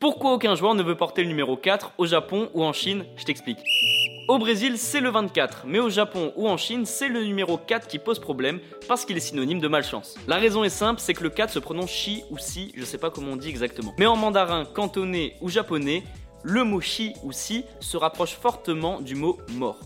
[0.00, 3.04] Pourquoi aucun joueur ne veut porter le numéro 4 au Japon ou en Chine?
[3.18, 3.58] Je t'explique.
[4.28, 7.86] Au Brésil, c'est le 24, mais au Japon ou en Chine, c'est le numéro 4
[7.86, 10.14] qui pose problème parce qu'il est synonyme de malchance.
[10.26, 12.96] La raison est simple, c'est que le 4 se prononce chi ou si, je sais
[12.96, 13.92] pas comment on dit exactement.
[13.98, 16.02] Mais en mandarin, cantonais ou japonais,
[16.44, 19.80] le mot chi ou si se rapproche fortement du mot mort.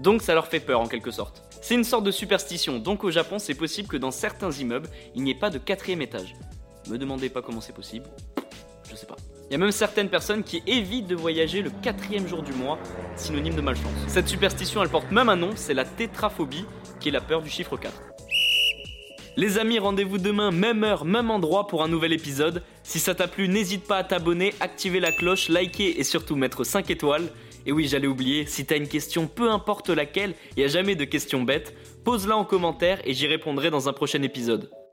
[0.00, 1.44] Donc ça leur fait peur en quelque sorte.
[1.62, 5.22] C'est une sorte de superstition, donc au Japon c'est possible que dans certains immeubles, il
[5.22, 6.34] n'y ait pas de quatrième étage.
[6.88, 8.06] Me demandez pas comment c'est possible,
[8.90, 9.16] je sais pas.
[9.48, 12.78] Il y a même certaines personnes qui évitent de voyager le quatrième jour du mois,
[13.16, 13.92] synonyme de malchance.
[14.06, 16.64] Cette superstition, elle porte même un nom, c'est la tétraphobie,
[17.00, 17.92] qui est la peur du chiffre 4.
[19.36, 22.62] Les amis, rendez-vous demain, même heure, même endroit pour un nouvel épisode.
[22.82, 26.64] Si ça t'a plu, n'hésite pas à t'abonner, activer la cloche, liker et surtout mettre
[26.64, 27.28] 5 étoiles.
[27.66, 30.94] Et oui, j'allais oublier, si t'as une question, peu importe laquelle, il n'y a jamais
[30.94, 34.70] de questions bêtes, pose-la en commentaire et j'y répondrai dans un prochain épisode.